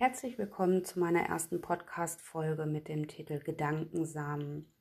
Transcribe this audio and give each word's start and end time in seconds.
Herzlich 0.00 0.38
willkommen 0.38 0.82
zu 0.82 0.98
meiner 0.98 1.20
ersten 1.20 1.60
Podcast-Folge 1.60 2.64
mit 2.64 2.88
dem 2.88 3.06
Titel 3.06 3.38
Gedankensamen. 3.38 4.72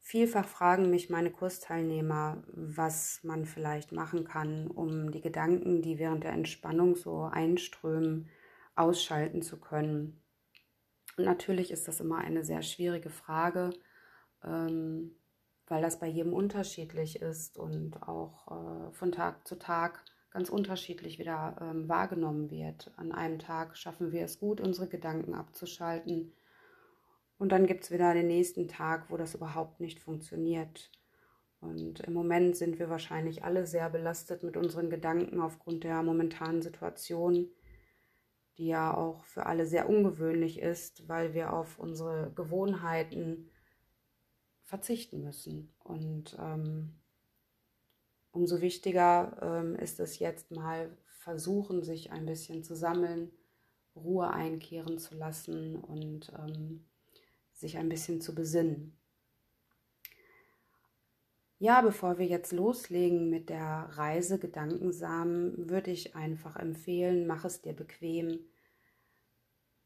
Vielfach 0.00 0.48
fragen 0.48 0.90
mich 0.90 1.10
meine 1.10 1.30
Kursteilnehmer, 1.30 2.42
was 2.48 3.20
man 3.22 3.44
vielleicht 3.44 3.92
machen 3.92 4.24
kann, 4.24 4.66
um 4.66 5.12
die 5.12 5.20
Gedanken, 5.20 5.80
die 5.80 6.00
während 6.00 6.24
der 6.24 6.32
Entspannung 6.32 6.96
so 6.96 7.22
einströmen, 7.22 8.28
ausschalten 8.74 9.42
zu 9.42 9.60
können. 9.60 10.20
Und 11.16 11.24
natürlich 11.24 11.70
ist 11.70 11.86
das 11.86 12.00
immer 12.00 12.18
eine 12.18 12.42
sehr 12.42 12.62
schwierige 12.62 13.10
Frage, 13.10 13.70
ähm, 14.42 15.12
weil 15.68 15.82
das 15.82 16.00
bei 16.00 16.08
jedem 16.08 16.32
unterschiedlich 16.32 17.22
ist 17.22 17.56
und 17.56 18.02
auch 18.02 18.88
äh, 18.88 18.90
von 18.90 19.12
Tag 19.12 19.46
zu 19.46 19.56
Tag 19.56 20.04
ganz 20.30 20.48
unterschiedlich 20.48 21.18
wieder 21.18 21.56
ähm, 21.60 21.88
wahrgenommen 21.88 22.50
wird. 22.50 22.92
An 22.96 23.12
einem 23.12 23.38
Tag 23.38 23.76
schaffen 23.76 24.12
wir 24.12 24.24
es 24.24 24.38
gut, 24.38 24.60
unsere 24.60 24.88
Gedanken 24.88 25.34
abzuschalten. 25.34 26.32
Und 27.38 27.52
dann 27.52 27.66
gibt 27.66 27.84
es 27.84 27.90
wieder 27.90 28.14
den 28.14 28.28
nächsten 28.28 28.68
Tag, 28.68 29.10
wo 29.10 29.16
das 29.16 29.34
überhaupt 29.34 29.80
nicht 29.80 29.98
funktioniert. 29.98 30.90
Und 31.60 32.00
im 32.00 32.12
Moment 32.12 32.56
sind 32.56 32.78
wir 32.78 32.88
wahrscheinlich 32.88 33.44
alle 33.44 33.66
sehr 33.66 33.90
belastet 33.90 34.42
mit 34.42 34.56
unseren 34.56 34.88
Gedanken 34.88 35.40
aufgrund 35.40 35.84
der 35.84 36.02
momentanen 36.02 36.62
Situation, 36.62 37.48
die 38.56 38.68
ja 38.68 38.94
auch 38.94 39.24
für 39.24 39.46
alle 39.46 39.66
sehr 39.66 39.88
ungewöhnlich 39.88 40.60
ist, 40.60 41.08
weil 41.08 41.34
wir 41.34 41.52
auf 41.52 41.78
unsere 41.78 42.32
Gewohnheiten 42.34 43.50
verzichten 44.62 45.22
müssen. 45.22 45.74
Und 45.82 46.36
ähm, 46.38 46.99
umso 48.32 48.60
wichtiger 48.60 49.36
ähm, 49.42 49.76
ist 49.76 50.00
es 50.00 50.18
jetzt 50.18 50.50
mal 50.50 50.96
versuchen, 51.18 51.82
sich 51.82 52.12
ein 52.12 52.26
bisschen 52.26 52.62
zu 52.64 52.74
sammeln, 52.74 53.30
Ruhe 53.94 54.30
einkehren 54.30 54.98
zu 54.98 55.14
lassen 55.16 55.76
und 55.76 56.32
ähm, 56.38 56.86
sich 57.52 57.76
ein 57.76 57.88
bisschen 57.88 58.20
zu 58.20 58.34
besinnen. 58.34 58.96
Ja, 61.58 61.82
bevor 61.82 62.18
wir 62.18 62.24
jetzt 62.24 62.52
loslegen 62.52 63.28
mit 63.28 63.50
der 63.50 63.90
Reise 63.92 64.38
Gedankensamen, 64.38 65.68
würde 65.68 65.90
ich 65.90 66.16
einfach 66.16 66.56
empfehlen, 66.56 67.26
mach 67.26 67.44
es 67.44 67.60
dir 67.60 67.74
bequem. 67.74 68.46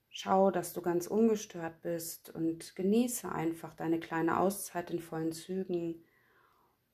Schau, 0.09 0.53
dass 0.53 0.73
du 0.73 0.83
ganz 0.83 1.09
ungestört 1.09 1.83
bist 1.83 2.33
und 2.33 2.77
genieße 2.77 3.29
einfach 3.29 3.75
deine 3.75 3.99
kleine 3.99 4.39
Auszeit 4.39 4.93
in 4.93 5.01
vollen 5.01 5.33
Zügen 5.33 6.05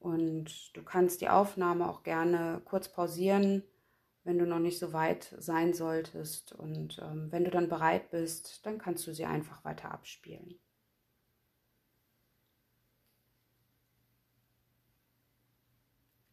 und 0.01 0.75
du 0.77 0.83
kannst 0.83 1.21
die 1.21 1.29
Aufnahme 1.29 1.89
auch 1.89 2.03
gerne 2.03 2.63
kurz 2.65 2.89
pausieren, 2.89 3.63
wenn 4.25 4.39
du 4.39 4.47
noch 4.47 4.59
nicht 4.59 4.79
so 4.79 4.93
weit 4.93 5.35
sein 5.39 5.75
solltest. 5.75 6.53
Und 6.53 6.99
ähm, 7.03 7.31
wenn 7.31 7.45
du 7.45 7.51
dann 7.51 7.69
bereit 7.69 8.11
bist, 8.11 8.65
dann 8.67 8.79
kannst 8.79 9.07
du 9.07 9.15
sie 9.15 9.27
einfach 9.27 9.63
weiter 9.65 9.93
abspielen. 9.93 10.59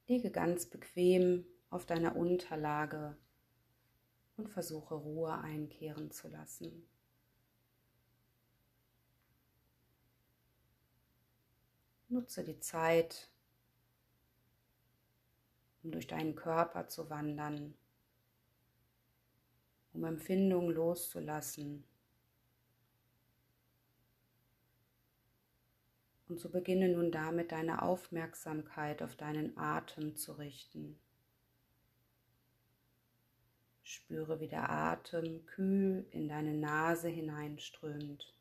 Liege 0.08 0.32
ganz 0.32 0.66
bequem 0.66 1.46
auf 1.70 1.86
deiner 1.86 2.16
Unterlage 2.16 3.18
und 4.38 4.50
versuche 4.50 4.96
Ruhe 4.96 5.34
einkehren 5.34 6.12
zu 6.12 6.30
lassen. 6.30 6.88
Nutze 12.08 12.46
die 12.46 12.60
Zeit, 12.62 13.30
um 15.88 15.92
durch 15.92 16.08
deinen 16.08 16.36
Körper 16.36 16.90
zu 16.90 17.10
wandern, 17.10 17.74
um 19.94 20.04
Empfindungen 20.04 20.76
loszulassen. 20.76 21.86
Und 26.28 26.42
so 26.42 26.50
beginne 26.50 26.90
nun 26.90 27.10
damit 27.10 27.54
deine 27.54 27.84
Aufmerksamkeit 27.84 29.02
auf 29.02 29.16
deinen 29.16 29.58
Atem 29.58 30.18
zu 30.18 30.34
richten. 30.34 31.00
Spüre, 33.84 34.42
wie 34.42 34.50
der 34.50 34.70
Atem 34.70 35.46
kühl 35.46 36.06
in 36.12 36.28
deine 36.28 36.54
Nase 36.54 37.08
hineinströmt 37.08 38.34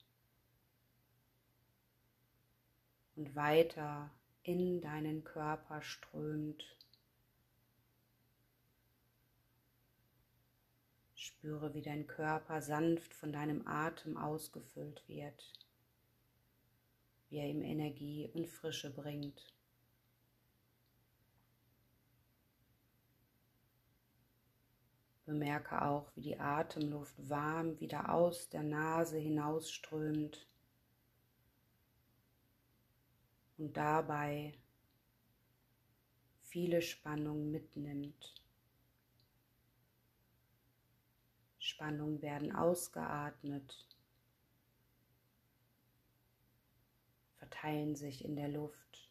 und 3.15 3.37
weiter 3.37 4.11
in 4.43 4.81
deinen 4.81 5.23
Körper 5.23 5.81
strömt. 5.81 6.77
Spüre, 11.27 11.75
wie 11.75 11.83
dein 11.83 12.07
Körper 12.07 12.63
sanft 12.63 13.13
von 13.13 13.33
deinem 13.33 13.67
Atem 13.67 14.17
ausgefüllt 14.17 15.03
wird, 15.09 15.53
wie 17.29 17.39
er 17.39 17.49
ihm 17.49 17.63
Energie 17.63 18.31
und 18.33 18.49
Frische 18.49 18.95
bringt. 18.95 19.53
Bemerke 25.25 25.83
auch, 25.83 26.15
wie 26.15 26.21
die 26.21 26.39
Atemluft 26.39 27.17
warm 27.29 27.81
wieder 27.81 28.15
aus 28.15 28.49
der 28.49 28.63
Nase 28.63 29.19
hinausströmt 29.19 30.47
und 33.59 33.77
dabei 33.77 34.55
viele 36.43 36.81
Spannung 36.81 37.51
mitnimmt. 37.51 38.46
Spannungen 41.67 42.23
werden 42.23 42.55
ausgeatmet, 42.55 43.89
verteilen 47.39 47.97
sich 47.97 48.25
in 48.25 48.37
der 48.37 48.49
Luft 48.49 49.11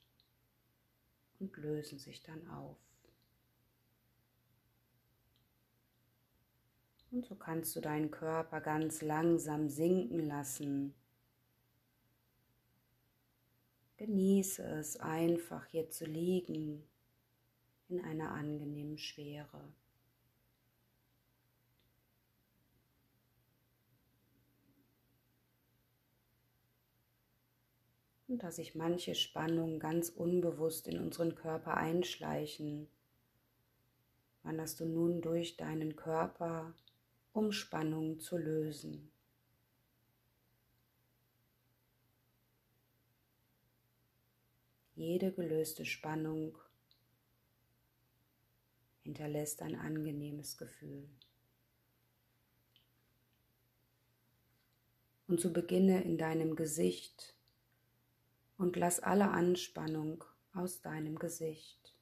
und 1.39 1.55
lösen 1.57 1.99
sich 1.99 2.23
dann 2.23 2.47
auf. 2.47 2.77
Und 7.11 7.25
so 7.25 7.35
kannst 7.35 7.75
du 7.75 7.81
deinen 7.81 8.09
Körper 8.09 8.61
ganz 8.61 9.01
langsam 9.01 9.67
sinken 9.67 10.19
lassen. 10.19 10.95
Genieße 13.97 14.63
es 14.63 14.97
einfach 14.97 15.66
hier 15.67 15.89
zu 15.89 16.05
liegen 16.05 16.87
in 17.89 18.01
einer 18.01 18.31
angenehmen 18.31 18.97
Schwere. 18.97 19.73
Und 28.35 28.44
dass 28.44 28.57
sich 28.57 28.75
manche 28.75 29.16
Spannungen 29.16 29.79
ganz 29.79 30.09
unbewusst 30.09 30.90
in 30.90 31.00
unseren 31.00 31.35
Körper 31.35 31.78
einschleichen, 31.78 32.90
wanderst 34.44 34.78
du 34.81 34.85
nun 34.85 35.22
durch 35.22 35.56
deinen 35.56 35.96
Körper, 35.96 36.75
um 37.31 37.53
Spannungen 37.53 38.19
zu 38.19 38.38
lösen. 38.38 39.09
Jede 44.96 45.31
gelöste 45.31 45.85
Spannung 45.85 46.57
hinterlässt 49.03 49.62
ein 49.62 49.79
angenehmes 49.79 50.57
Gefühl. 50.57 51.07
Und 55.29 55.40
so 55.40 55.53
beginne 55.53 56.03
in 56.03 56.17
deinem 56.17 56.57
Gesicht 56.57 57.34
und 58.57 58.75
lass 58.75 58.99
alle 58.99 59.29
Anspannung 59.31 60.23
aus 60.53 60.81
deinem 60.81 61.19
Gesicht. 61.19 61.93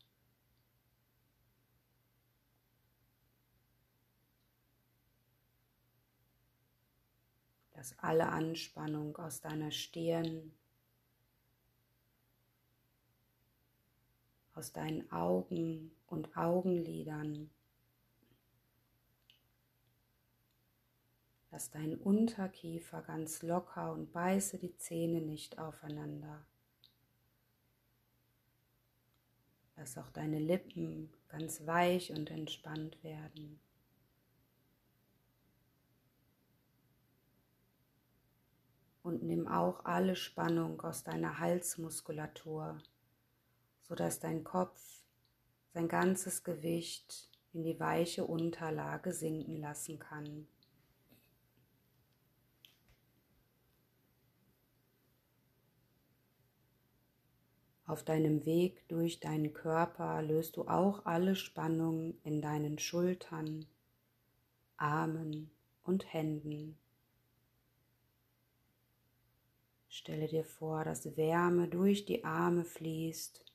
Lass 7.76 7.98
alle 8.00 8.30
Anspannung 8.30 9.18
aus 9.18 9.42
deiner 9.42 9.72
Stirn, 9.72 10.54
aus 14.54 14.72
deinen 14.72 15.12
Augen 15.12 15.92
und 16.08 16.38
Augenlidern. 16.38 17.50
Lass 21.54 21.70
deinen 21.70 21.98
Unterkiefer 21.98 23.04
ganz 23.04 23.44
locker 23.44 23.94
und 23.94 24.12
beiße 24.12 24.58
die 24.58 24.76
Zähne 24.76 25.22
nicht 25.22 25.60
aufeinander. 25.60 26.44
Lass 29.78 30.00
auch 30.00 30.10
deine 30.10 30.40
Lippen 30.40 31.14
ganz 31.28 31.68
weich 31.68 32.10
und 32.10 32.32
entspannt 32.32 33.04
werden. 33.04 33.60
Und 39.04 39.22
nimm 39.22 39.48
auch 39.48 39.86
alle 39.86 40.16
Spannung 40.16 40.82
aus 40.82 41.04
deiner 41.04 41.38
Halsmuskulatur, 41.38 42.82
sodass 43.84 44.20
dein 44.20 44.44
Kopf 44.44 45.04
sein 45.72 45.88
ganzes 45.88 46.44
Gewicht 46.44 47.30
in 47.52 47.62
die 47.62 47.80
weiche 47.80 48.26
Unterlage 48.26 49.14
sinken 49.14 49.58
lassen 49.58 50.00
kann. 50.00 50.48
Auf 57.86 58.04
deinem 58.04 58.46
Weg 58.46 58.88
durch 58.88 59.20
deinen 59.20 59.54
Körper 59.54 60.22
löst 60.22 60.56
du 60.56 60.68
auch 60.68 61.06
alle 61.06 61.36
Spannung 61.36 62.16
in 62.24 62.42
deinen 62.42 62.80
Schultern, 62.80 63.66
Armen 64.78 65.52
und 65.84 66.14
Händen. 66.14 66.78
Stelle 69.90 70.28
dir 70.28 70.46
vor, 70.46 70.86
dass 70.86 71.18
Wärme 71.18 71.68
durch 71.68 72.06
die 72.06 72.24
Arme 72.24 72.64
fließt 72.64 73.46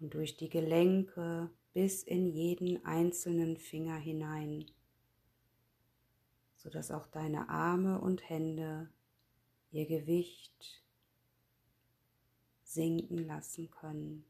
und 0.00 0.12
durch 0.12 0.36
die 0.36 0.48
Gelenke 0.48 1.48
bis 1.72 2.02
in 2.02 2.26
jeden 2.26 2.84
einzelnen 2.84 3.56
Finger 3.56 3.96
hinein, 3.96 4.66
sodass 6.56 6.90
auch 6.90 7.06
deine 7.06 7.48
Arme 7.48 8.00
und 8.00 8.28
Hände 8.28 8.90
ihr 9.70 9.86
Gewicht 9.86 10.85
sinken 12.76 13.26
lassen 13.26 13.70
können. 13.70 14.24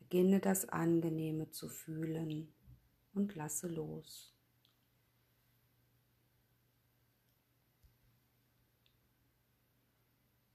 Beginne 0.00 0.40
das 0.40 0.68
Angenehme 0.68 1.50
zu 1.50 1.68
fühlen 1.68 2.52
und 3.14 3.34
lasse 3.36 3.68
los. 3.68 4.34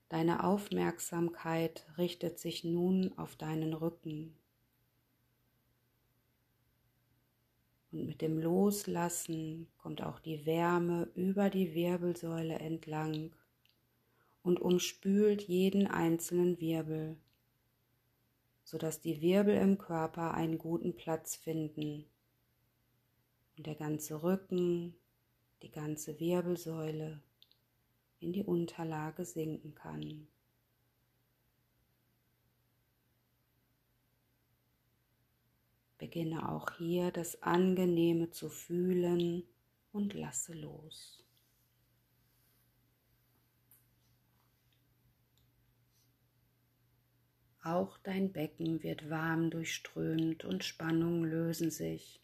Deine 0.10 0.44
Aufmerksamkeit 0.44 1.88
richtet 1.98 2.38
sich 2.38 2.64
nun 2.64 3.18
auf 3.18 3.36
deinen 3.36 3.74
Rücken. 3.74 4.36
Und 7.92 8.06
mit 8.06 8.22
dem 8.22 8.38
Loslassen 8.40 9.68
kommt 9.78 10.04
auch 10.04 10.20
die 10.20 10.46
Wärme 10.46 11.10
über 11.16 11.50
die 11.50 11.74
Wirbelsäule 11.74 12.60
entlang 12.60 13.32
und 14.44 14.60
umspült 14.62 15.42
jeden 15.42 15.88
einzelnen 15.88 16.60
Wirbel, 16.60 17.18
sodass 18.64 19.02
die 19.02 19.22
Wirbel 19.22 19.56
im 19.56 19.78
Körper 19.78 20.34
einen 20.34 20.58
guten 20.58 20.96
Platz 20.96 21.36
finden 21.36 22.06
und 23.58 23.66
der 23.66 23.76
ganze 23.76 24.22
Rücken, 24.22 24.96
die 25.62 25.72
ganze 25.72 26.20
Wirbelsäule 26.20 27.22
in 28.20 28.34
die 28.34 28.44
Unterlage 28.44 29.26
sinken 29.26 29.76
kann. 29.76 30.28
Beginne 35.98 36.50
auch 36.50 36.70
hier 36.78 37.12
das 37.12 37.42
Angenehme 37.44 38.30
zu 38.30 38.50
fühlen 38.50 39.44
und 39.94 40.14
lasse 40.14 40.54
los. 40.54 41.23
Auch 47.64 47.98
dein 48.00 48.34
Becken 48.34 48.84
wird 48.84 49.10
warm 49.10 49.50
durchströmt 49.50 50.44
und 50.46 50.64
Spannungen 50.64 51.24
lösen 51.24 51.72
sich 51.72 52.24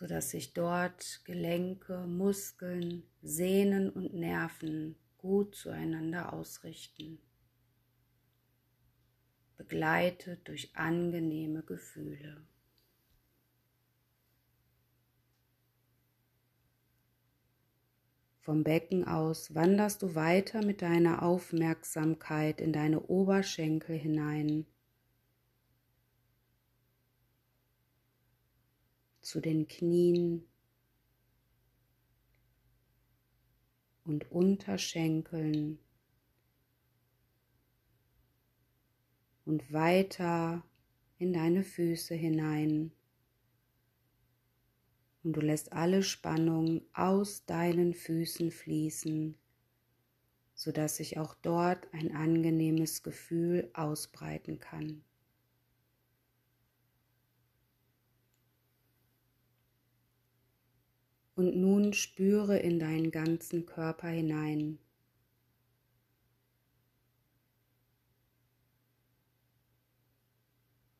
sodass 0.00 0.30
sich 0.30 0.54
dort 0.54 1.20
Gelenke, 1.26 2.06
Muskeln, 2.06 3.02
Sehnen 3.20 3.90
und 3.90 4.14
Nerven 4.14 4.96
gut 5.18 5.54
zueinander 5.54 6.32
ausrichten, 6.32 7.20
begleitet 9.58 10.48
durch 10.48 10.74
angenehme 10.74 11.62
Gefühle. 11.62 12.42
Vom 18.50 18.64
Becken 18.64 19.04
aus 19.04 19.54
wanderst 19.54 20.02
du 20.02 20.16
weiter 20.16 20.64
mit 20.66 20.82
deiner 20.82 21.22
Aufmerksamkeit 21.22 22.60
in 22.60 22.72
deine 22.72 23.00
Oberschenkel 23.02 23.96
hinein 23.96 24.66
zu 29.20 29.40
den 29.40 29.68
Knien 29.68 30.48
und 34.02 34.32
Unterschenkeln 34.32 35.78
und 39.44 39.72
weiter 39.72 40.64
in 41.18 41.32
deine 41.32 41.62
Füße 41.62 42.16
hinein. 42.16 42.90
Und 45.22 45.34
du 45.34 45.40
lässt 45.40 45.72
alle 45.72 46.02
Spannung 46.02 46.82
aus 46.94 47.44
deinen 47.44 47.92
Füßen 47.92 48.50
fließen, 48.50 49.36
sodass 50.54 50.96
sich 50.96 51.18
auch 51.18 51.34
dort 51.34 51.92
ein 51.92 52.14
angenehmes 52.14 53.02
Gefühl 53.02 53.70
ausbreiten 53.74 54.58
kann. 54.58 55.02
Und 61.34 61.56
nun 61.56 61.94
spüre 61.94 62.58
in 62.58 62.78
deinen 62.78 63.10
ganzen 63.10 63.64
Körper 63.64 64.08
hinein. 64.08 64.78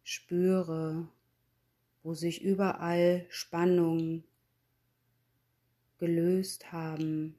Spüre, 0.02 1.08
wo 2.02 2.14
sich 2.14 2.42
überall 2.42 3.26
Spannungen 3.28 4.24
gelöst 5.98 6.72
haben, 6.72 7.36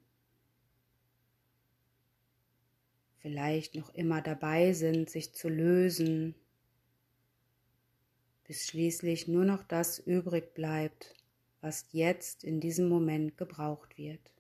vielleicht 3.18 3.76
noch 3.76 3.94
immer 3.94 4.22
dabei 4.22 4.74
sind, 4.74 5.10
sich 5.10 5.34
zu 5.34 5.50
lösen, 5.50 6.36
bis 8.46 8.66
schließlich 8.68 9.28
nur 9.28 9.46
noch 9.46 9.64
das 9.64 10.00
übrig 10.00 10.54
bleibt, 10.54 11.16
was 11.62 11.88
jetzt 11.92 12.44
in 12.44 12.60
diesem 12.60 12.88
Moment 12.88 13.38
gebraucht 13.38 13.98
wird. 13.98 14.32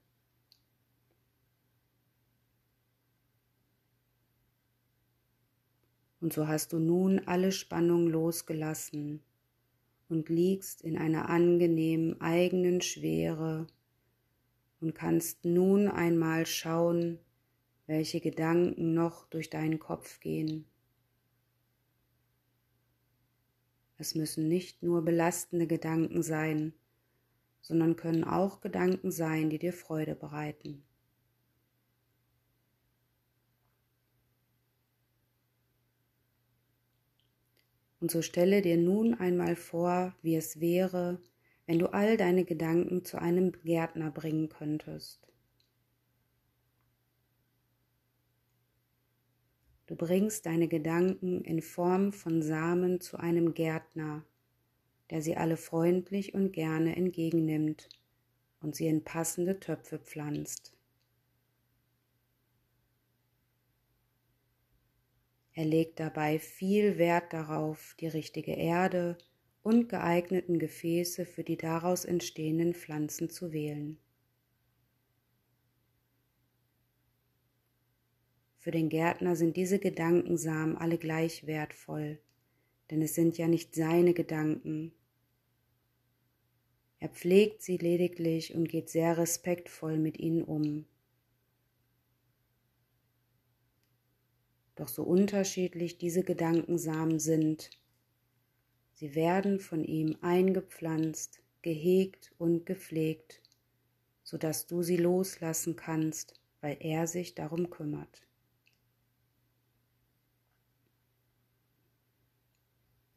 Und 6.20 6.34
so 6.34 6.48
hast 6.48 6.74
du 6.74 6.78
nun 6.78 7.20
alle 7.28 7.52
Spannung 7.52 8.08
losgelassen 8.08 9.24
und 10.12 10.30
liegst 10.30 10.82
in 10.82 10.98
einer 10.98 11.30
angenehmen 11.30 12.20
eigenen 12.20 12.82
Schwere 12.82 13.66
und 14.82 14.94
kannst 14.94 15.46
nun 15.46 15.88
einmal 15.88 16.46
schauen, 16.46 17.18
welche 17.88 18.20
Gedanken 18.20 18.94
noch 18.94 19.26
durch 19.28 19.50
deinen 19.50 19.80
Kopf 19.80 20.20
gehen. 20.20 20.66
Es 23.98 24.16
müssen 24.16 24.48
nicht 24.48 24.84
nur 24.84 25.04
belastende 25.04 25.68
Gedanken 25.68 26.24
sein, 26.24 26.74
sondern 27.62 27.96
können 27.96 28.24
auch 28.24 28.60
Gedanken 28.62 29.12
sein, 29.12 29.50
die 29.50 29.60
dir 29.60 29.74
Freude 29.74 30.16
bereiten. 30.16 30.84
Und 38.02 38.10
so 38.10 38.24
stelle 38.24 38.64
dir 38.64 38.78
nun 38.78 39.14
einmal 39.14 39.56
vor, 39.56 40.16
wie 40.24 40.36
es 40.36 40.60
wäre, 40.60 41.22
wenn 41.68 41.78
du 41.78 41.94
all 41.94 42.18
deine 42.18 42.44
Gedanken 42.44 43.06
zu 43.06 43.22
einem 43.22 43.52
Gärtner 43.64 44.10
bringen 44.10 44.50
könntest. 44.50 45.32
Du 49.86 49.96
bringst 49.96 50.48
deine 50.48 50.68
Gedanken 50.68 51.44
in 51.44 51.62
Form 51.62 52.12
von 52.12 52.42
Samen 52.42 53.02
zu 53.02 53.18
einem 53.18 53.54
Gärtner, 53.54 54.26
der 55.12 55.22
sie 55.22 55.38
alle 55.38 55.58
freundlich 55.58 56.34
und 56.34 56.54
gerne 56.54 56.96
entgegennimmt 56.96 57.88
und 58.62 58.76
sie 58.76 58.88
in 58.88 59.04
passende 59.04 59.60
Töpfe 59.60 60.00
pflanzt. 60.00 60.74
Er 65.54 65.66
legt 65.66 66.00
dabei 66.00 66.40
viel 66.40 66.98
Wert 66.98 67.34
darauf, 67.34 67.96
die 68.00 68.08
richtige 68.08 68.54
Erde 68.54 69.18
und 69.64 69.90
geeigneten 69.90 70.60
Gefäße 70.60 71.26
für 71.26 71.44
die 71.44 71.58
daraus 71.58 72.06
entstehenden 72.06 72.74
Pflanzen 72.74 73.30
zu 73.30 73.52
wählen. 73.52 73.98
Für 78.58 78.72
den 78.72 78.90
Gärtner 78.90 79.36
sind 79.36 79.58
diese 79.58 79.80
Gedankensamen 79.80 80.78
alle 80.78 80.98
gleich 80.98 81.48
wertvoll, 81.48 82.20
denn 82.90 83.02
es 83.02 83.16
sind 83.16 83.38
ja 83.38 83.48
nicht 83.48 83.76
seine 83.76 84.14
Gedanken, 84.14 84.94
er 87.02 87.10
pflegt 87.10 87.64
sie 87.64 87.78
lediglich 87.78 88.54
und 88.54 88.70
geht 88.70 88.88
sehr 88.88 89.18
respektvoll 89.18 89.98
mit 89.98 90.20
ihnen 90.20 90.44
um. 90.44 90.86
Doch 94.82 94.88
so 94.88 95.04
unterschiedlich 95.04 96.00
diese 96.00 96.24
Gedankensamen 96.24 97.20
sind, 97.20 97.70
sie 98.94 99.14
werden 99.14 99.60
von 99.60 99.84
ihm 99.84 100.18
eingepflanzt, 100.22 101.44
gehegt 101.62 102.34
und 102.40 102.66
gepflegt, 102.66 103.44
so 104.24 104.40
dass 104.40 104.66
du 104.66 104.82
sie 104.82 104.98
loslassen 104.98 105.76
kannst 105.76 106.42
weil 106.62 106.78
er 106.80 107.06
sich 107.06 107.36
darum 107.36 107.70
kümmert. 107.70 108.28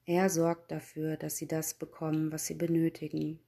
Er 0.05 0.29
sorgt 0.29 0.71
dafür, 0.71 1.17
dass 1.17 1.39
sie 1.39 1.47
das 1.47 1.73
bekommen, 1.73 2.31
was 2.31 2.47
sie 2.47 2.55
benötigen. 2.55 3.39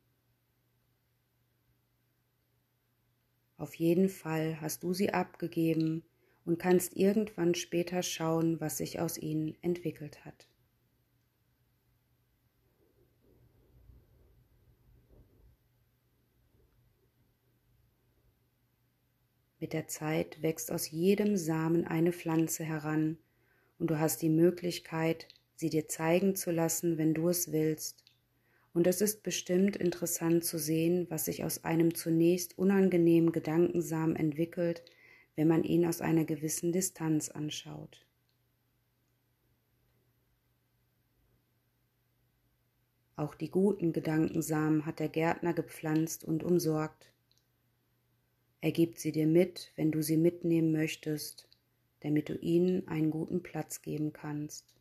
Auf 3.59 3.75
jeden 3.75 4.09
Fall 4.09 4.59
hast 4.63 4.85
du 4.85 4.95
sie 4.95 5.13
abgegeben 5.13 6.03
und 6.47 6.59
kannst 6.59 6.97
irgendwann 6.97 7.55
später 7.55 8.03
schauen, 8.03 8.61
was 8.61 8.79
sich 8.79 9.01
aus 9.01 9.19
ihnen 9.19 9.57
entwickelt 9.63 10.25
hat. 10.25 10.47
Mit 19.59 19.73
der 19.73 19.89
Zeit 19.89 20.41
wächst 20.43 20.71
aus 20.71 20.91
jedem 20.91 21.37
Samen 21.37 21.85
eine 21.85 22.13
Pflanze 22.13 22.63
heran 22.63 23.19
und 23.79 23.91
du 23.91 23.99
hast 23.99 24.23
die 24.23 24.29
Möglichkeit, 24.29 25.27
sie 25.57 25.71
dir 25.71 25.89
zeigen 25.89 26.37
zu 26.37 26.53
lassen, 26.53 26.99
wenn 26.99 27.15
du 27.15 27.29
es 27.29 27.51
willst. 27.51 28.05
Und 28.73 28.87
es 28.87 29.01
ist 29.01 29.23
bestimmt 29.23 29.75
interessant 29.75 30.45
zu 30.45 30.59
sehen, 30.59 31.07
was 31.09 31.25
sich 31.25 31.43
aus 31.43 31.65
einem 31.65 31.95
zunächst 31.95 32.59
unangenehmen 32.59 33.33
Gedankensamen 33.33 34.15
entwickelt, 34.15 34.85
wenn 35.37 35.49
man 35.49 35.63
ihn 35.63 35.87
aus 35.87 36.01
einer 36.01 36.25
gewissen 36.25 36.73
Distanz 36.73 37.29
anschaut. 37.29 38.07
Auch 43.17 43.35
die 43.35 43.51
guten 43.51 43.93
Gedankensamen 43.93 44.85
hat 44.85 44.99
der 44.99 45.09
Gärtner 45.09 45.55
gepflanzt 45.55 46.25
und 46.25 46.43
umsorgt. 46.43 47.11
Er 48.61 48.73
gibt 48.73 48.99
sie 48.99 49.13
dir 49.13 49.27
mit, 49.27 49.73
wenn 49.77 49.91
du 49.91 50.03
sie 50.03 50.19
mitnehmen 50.19 50.73
möchtest, 50.73 51.49
damit 52.01 52.29
du 52.29 52.35
ihnen 52.35 52.87
einen 52.89 53.11
guten 53.11 53.43
Platz 53.43 53.81
geben 53.81 54.13
kannst. 54.13 54.75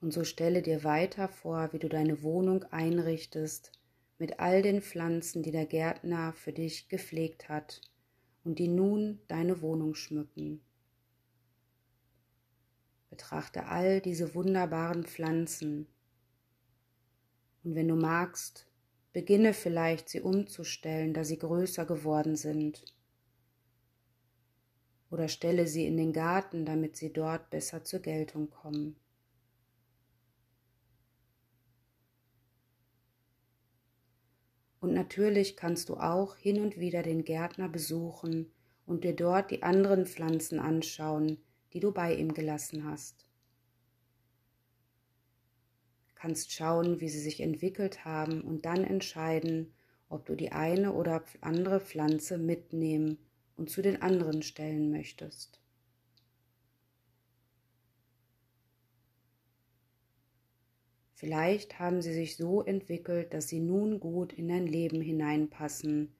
Und 0.00 0.12
so 0.12 0.24
stelle 0.24 0.62
dir 0.62 0.84
weiter 0.84 1.28
vor, 1.28 1.72
wie 1.72 1.78
du 1.78 1.88
deine 1.88 2.22
Wohnung 2.22 2.64
einrichtest 2.64 3.72
mit 4.18 4.40
all 4.40 4.62
den 4.62 4.80
Pflanzen, 4.80 5.42
die 5.42 5.50
der 5.50 5.66
Gärtner 5.66 6.32
für 6.32 6.52
dich 6.52 6.88
gepflegt 6.88 7.48
hat 7.48 7.80
und 8.44 8.58
die 8.58 8.68
nun 8.68 9.20
deine 9.28 9.60
Wohnung 9.60 9.94
schmücken. 9.94 10.60
Betrachte 13.10 13.66
all 13.66 14.00
diese 14.00 14.34
wunderbaren 14.34 15.04
Pflanzen 15.04 15.88
und 17.64 17.74
wenn 17.74 17.88
du 17.88 17.96
magst, 17.96 18.66
beginne 19.12 19.52
vielleicht 19.52 20.08
sie 20.08 20.20
umzustellen, 20.20 21.12
da 21.12 21.24
sie 21.24 21.38
größer 21.38 21.84
geworden 21.84 22.36
sind. 22.36 22.84
Oder 25.10 25.28
stelle 25.28 25.66
sie 25.66 25.86
in 25.86 25.96
den 25.96 26.12
Garten, 26.12 26.64
damit 26.64 26.96
sie 26.96 27.12
dort 27.12 27.50
besser 27.50 27.84
zur 27.84 28.00
Geltung 28.00 28.50
kommen. 28.50 28.96
Und 34.88 34.94
natürlich 34.94 35.54
kannst 35.54 35.90
du 35.90 35.98
auch 35.98 36.36
hin 36.36 36.62
und 36.62 36.78
wieder 36.78 37.02
den 37.02 37.22
Gärtner 37.22 37.68
besuchen 37.68 38.50
und 38.86 39.04
dir 39.04 39.14
dort 39.14 39.50
die 39.50 39.62
anderen 39.62 40.06
Pflanzen 40.06 40.58
anschauen, 40.58 41.36
die 41.74 41.80
du 41.80 41.92
bei 41.92 42.14
ihm 42.14 42.32
gelassen 42.32 42.84
hast. 42.84 43.26
Kannst 46.14 46.52
schauen, 46.52 47.02
wie 47.02 47.10
sie 47.10 47.20
sich 47.20 47.40
entwickelt 47.40 48.06
haben 48.06 48.40
und 48.40 48.64
dann 48.64 48.82
entscheiden, 48.82 49.74
ob 50.08 50.24
du 50.24 50.34
die 50.34 50.52
eine 50.52 50.94
oder 50.94 51.22
andere 51.42 51.80
Pflanze 51.80 52.38
mitnehmen 52.38 53.18
und 53.56 53.68
zu 53.68 53.82
den 53.82 54.00
anderen 54.00 54.40
stellen 54.40 54.90
möchtest. 54.90 55.60
Vielleicht 61.18 61.80
haben 61.80 62.00
sie 62.00 62.12
sich 62.12 62.36
so 62.36 62.62
entwickelt, 62.62 63.34
dass 63.34 63.48
sie 63.48 63.58
nun 63.58 63.98
gut 63.98 64.32
in 64.32 64.46
dein 64.46 64.68
Leben 64.68 65.00
hineinpassen 65.00 66.14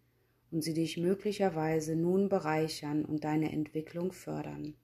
und 0.51 0.65
sie 0.65 0.75
dich 0.75 0.97
möglicherweise 0.97 1.95
nun 1.95 2.29
bereichern 2.29 3.05
und 3.05 3.23
deine 3.23 3.53
Entwicklung 3.53 4.11
fördern. 4.11 4.75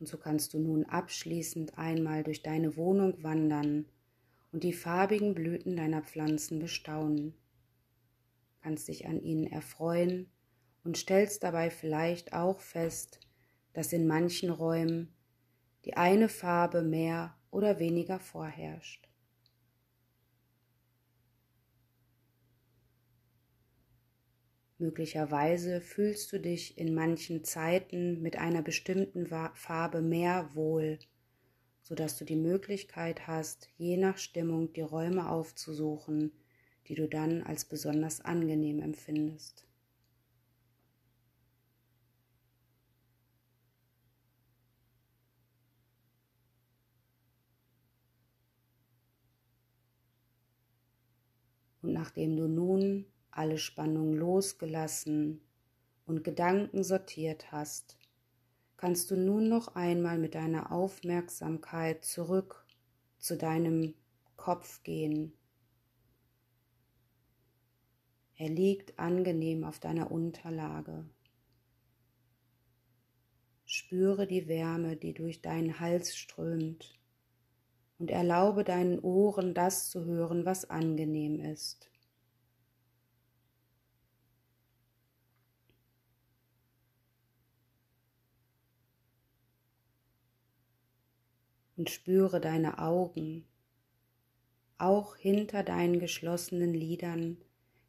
Und 0.00 0.08
so 0.08 0.16
kannst 0.16 0.54
du 0.54 0.58
nun 0.58 0.86
abschließend 0.86 1.76
einmal 1.76 2.24
durch 2.24 2.42
deine 2.42 2.78
Wohnung 2.78 3.22
wandern 3.22 3.84
und 4.52 4.64
die 4.64 4.72
farbigen 4.72 5.34
Blüten 5.34 5.76
deiner 5.76 6.00
Pflanzen 6.00 6.60
bestaunen. 6.60 7.34
Kannst 8.62 8.88
dich 8.88 9.06
an 9.06 9.20
ihnen 9.20 9.46
erfreuen 9.46 10.30
und 10.84 10.96
stellst 10.96 11.42
dabei 11.42 11.70
vielleicht 11.70 12.32
auch 12.32 12.60
fest, 12.60 13.20
dass 13.72 13.92
in 13.92 14.06
manchen 14.06 14.50
Räumen 14.50 15.14
die 15.84 15.96
eine 15.96 16.28
Farbe 16.28 16.82
mehr 16.82 17.36
oder 17.50 17.78
weniger 17.78 18.18
vorherrscht. 18.18 19.08
Möglicherweise 24.78 25.80
fühlst 25.80 26.32
du 26.32 26.40
dich 26.40 26.76
in 26.76 26.92
manchen 26.92 27.44
Zeiten 27.44 28.20
mit 28.20 28.36
einer 28.36 28.62
bestimmten 28.62 29.26
Farbe 29.26 30.02
mehr 30.02 30.50
wohl, 30.54 30.98
sodass 31.82 32.18
du 32.18 32.24
die 32.24 32.36
Möglichkeit 32.36 33.28
hast, 33.28 33.68
je 33.76 33.96
nach 33.96 34.18
Stimmung 34.18 34.72
die 34.72 34.80
Räume 34.80 35.30
aufzusuchen, 35.30 36.32
die 36.88 36.96
du 36.96 37.08
dann 37.08 37.44
als 37.44 37.64
besonders 37.64 38.20
angenehm 38.20 38.80
empfindest. 38.80 39.68
Nachdem 52.02 52.36
du 52.36 52.48
nun 52.48 53.06
alle 53.30 53.58
Spannung 53.58 54.14
losgelassen 54.14 55.40
und 56.04 56.24
Gedanken 56.24 56.82
sortiert 56.82 57.52
hast, 57.52 57.96
kannst 58.76 59.12
du 59.12 59.16
nun 59.16 59.48
noch 59.48 59.76
einmal 59.76 60.18
mit 60.18 60.34
deiner 60.34 60.72
Aufmerksamkeit 60.72 62.04
zurück 62.04 62.66
zu 63.18 63.36
deinem 63.36 63.94
Kopf 64.34 64.82
gehen. 64.82 65.32
Er 68.34 68.48
liegt 68.48 68.98
angenehm 68.98 69.62
auf 69.62 69.78
deiner 69.78 70.10
Unterlage. 70.10 71.08
Spüre 73.64 74.26
die 74.26 74.48
Wärme, 74.48 74.96
die 74.96 75.14
durch 75.14 75.40
deinen 75.40 75.78
Hals 75.78 76.16
strömt 76.16 76.98
und 78.00 78.10
erlaube 78.10 78.64
deinen 78.64 78.98
Ohren 78.98 79.54
das 79.54 79.88
zu 79.88 80.04
hören, 80.04 80.44
was 80.44 80.68
angenehm 80.68 81.38
ist. 81.38 81.91
Und 91.76 91.90
spüre 91.90 92.40
deine 92.40 92.78
Augen. 92.78 93.46
Auch 94.78 95.16
hinter 95.16 95.62
deinen 95.62 96.00
geschlossenen 96.00 96.74
Lidern 96.74 97.38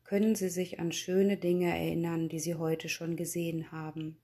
können 0.03 0.35
sie 0.35 0.49
sich 0.49 0.79
an 0.79 0.91
schöne 0.91 1.37
Dinge 1.37 1.69
erinnern, 1.69 2.29
die 2.29 2.39
sie 2.39 2.55
heute 2.55 2.89
schon 2.89 3.15
gesehen 3.15 3.71
haben. 3.71 4.17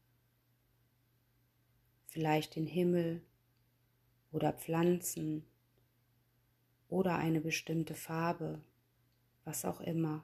Vielleicht 2.08 2.56
den 2.56 2.68
Himmel 2.68 3.22
oder 4.32 4.54
Pflanzen 4.54 5.46
oder 6.90 7.16
eine 7.16 7.42
bestimmte 7.42 7.96
Farbe, 7.96 8.62
was 9.46 9.66
auch 9.66 9.82
immer. 9.82 10.24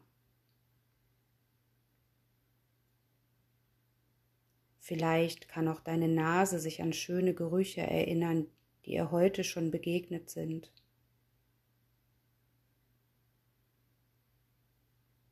Vielleicht 4.80 5.48
kann 5.48 5.68
auch 5.68 5.80
deine 5.80 6.08
Nase 6.08 6.60
sich 6.60 6.82
an 6.84 6.94
schöne 6.94 7.34
Gerüche 7.34 7.82
erinnern, 7.82 8.46
die 8.86 8.94
ihr 8.94 9.12
heute 9.12 9.44
schon 9.44 9.72
begegnet 9.72 10.30
sind. 10.30 10.72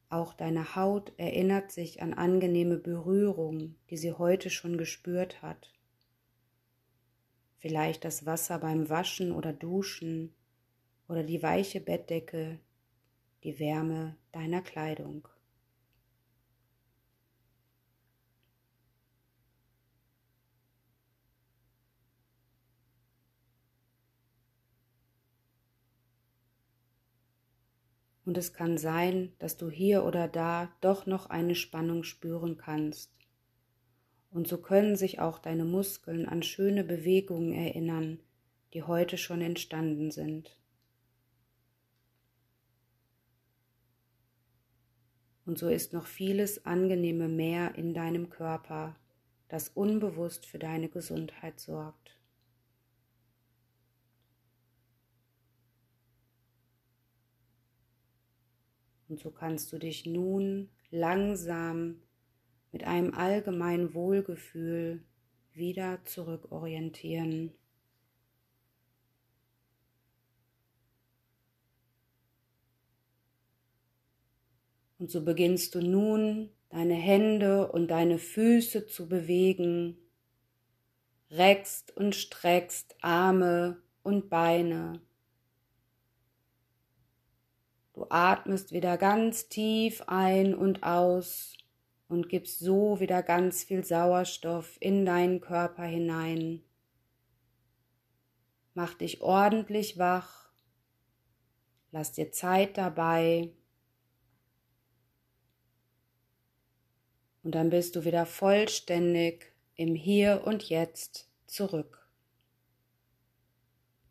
Auch 0.09 0.33
deine 0.33 0.75
Haut 0.75 1.11
erinnert 1.17 1.71
sich 1.71 2.03
an 2.03 2.13
angenehme 2.13 2.77
Berührungen, 2.77 3.75
die 3.89 3.97
sie 3.97 4.13
heute 4.13 4.51
schon 4.51 4.77
gespürt 4.77 5.41
hat. 5.41 5.73
Vielleicht 7.57 8.05
das 8.05 8.25
Wasser 8.25 8.59
beim 8.59 8.89
Waschen 8.89 9.31
oder 9.31 9.53
Duschen 9.53 10.35
oder 11.07 11.23
die 11.23 11.41
weiche 11.41 11.79
Bettdecke, 11.79 12.59
die 13.43 13.57
Wärme 13.57 14.15
deiner 14.31 14.61
Kleidung. 14.61 15.27
Und 28.25 28.37
es 28.37 28.53
kann 28.53 28.77
sein, 28.77 29.33
dass 29.39 29.57
du 29.57 29.69
hier 29.69 30.05
oder 30.05 30.27
da 30.27 30.71
doch 30.81 31.05
noch 31.05 31.29
eine 31.29 31.55
Spannung 31.55 32.03
spüren 32.03 32.57
kannst. 32.57 33.11
Und 34.31 34.47
so 34.47 34.57
können 34.57 34.95
sich 34.95 35.19
auch 35.19 35.39
deine 35.39 35.65
Muskeln 35.65 36.27
an 36.27 36.41
schöne 36.41 36.83
Bewegungen 36.83 37.53
erinnern, 37.53 38.19
die 38.73 38.83
heute 38.83 39.17
schon 39.17 39.41
entstanden 39.41 40.09
sind. 40.09 40.57
Und 45.45 45.59
so 45.59 45.67
ist 45.67 45.93
noch 45.93 46.07
vieles 46.07 46.65
angenehme 46.65 47.27
mehr 47.27 47.75
in 47.75 47.93
deinem 47.93 48.29
Körper, 48.29 48.95
das 49.49 49.69
unbewusst 49.69 50.45
für 50.45 50.57
deine 50.57 50.87
Gesundheit 50.89 51.59
sorgt. 51.59 52.17
Und 59.07 59.19
so 59.19 59.31
kannst 59.31 59.71
du 59.73 59.77
dich 59.77 60.05
nun 60.05 60.69
langsam 60.89 62.01
mit 62.71 62.83
einem 62.83 63.13
allgemeinen 63.13 63.93
Wohlgefühl 63.93 65.03
wieder 65.53 66.03
zurückorientieren. 66.05 67.53
Und 74.97 75.11
so 75.11 75.23
beginnst 75.23 75.75
du 75.75 75.81
nun 75.81 76.49
deine 76.69 76.93
Hände 76.93 77.71
und 77.71 77.89
deine 77.89 78.17
Füße 78.17 78.87
zu 78.87 79.09
bewegen, 79.09 79.97
reckst 81.29 81.95
und 81.95 82.15
streckst 82.15 82.95
Arme 83.01 83.81
und 84.01 84.29
Beine. 84.29 85.01
Du 87.93 88.07
atmest 88.09 88.71
wieder 88.71 88.97
ganz 88.97 89.49
tief 89.49 90.03
ein 90.07 90.55
und 90.55 90.83
aus 90.83 91.55
und 92.07 92.27
gibst 92.27 92.59
so 92.59 92.99
wieder 92.99 93.21
ganz 93.21 93.63
viel 93.63 93.83
Sauerstoff 93.83 94.77
in 94.79 95.05
deinen 95.05 95.41
Körper 95.41 95.83
hinein. 95.83 96.63
Mach 98.73 98.95
dich 98.95 99.21
ordentlich 99.21 99.99
wach, 99.99 100.51
lass 101.91 102.11
dir 102.11 102.31
Zeit 102.31 102.77
dabei 102.77 103.51
und 107.43 107.53
dann 107.53 107.69
bist 107.69 107.95
du 107.95 108.05
wieder 108.05 108.25
vollständig 108.25 109.53
im 109.75 109.93
Hier 109.93 110.41
und 110.45 110.67
Jetzt 110.69 111.29
zurück. 111.45 112.02